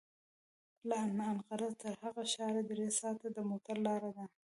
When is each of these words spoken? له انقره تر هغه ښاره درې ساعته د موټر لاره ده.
له 0.87 0.95
انقره 1.33 1.69
تر 1.81 1.93
هغه 2.03 2.23
ښاره 2.33 2.61
درې 2.71 2.87
ساعته 2.99 3.27
د 3.33 3.37
موټر 3.49 3.75
لاره 3.87 4.11
ده. 4.17 4.25